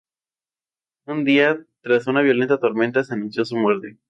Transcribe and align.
Un 1.05 1.25
día, 1.25 1.63
tras 1.83 2.07
una 2.07 2.21
violenta 2.23 2.59
tormenta, 2.59 3.03
se 3.03 3.13
anunció 3.13 3.45
su 3.45 3.55
muerte. 3.55 3.99